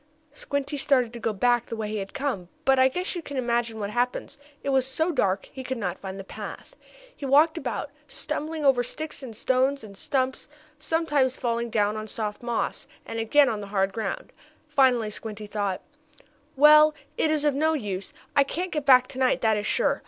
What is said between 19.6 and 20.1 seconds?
sure.